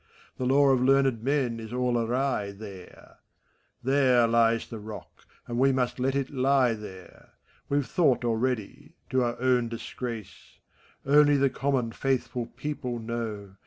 [0.37, 3.17] The lore of learned men is all awry there;
[3.83, 6.33] There lies the rock, and we must let it He
[6.81, 7.33] there;
[7.69, 10.57] We've thought already— to our own disgrace.
[11.05, 13.57] Only the common, faithful people know.